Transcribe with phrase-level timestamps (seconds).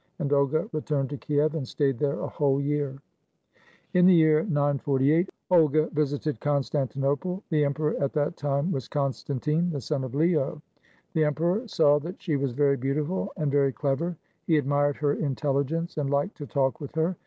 [0.17, 2.97] And Olga returned to Kiev and stayed there a whole year....
[3.93, 7.43] In the year 948 Olga visited Constantinople.
[7.51, 10.59] The emperor at that time was Constantine, the son of Leo.
[11.13, 14.17] The emperor saw that she was very beautiful and very clever.
[14.47, 17.15] He admired her intelligence and liked to talk with her.